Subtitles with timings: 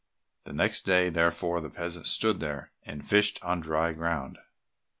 [0.45, 4.39] The next day, therefore, the peasant stood there, and fished on dry ground.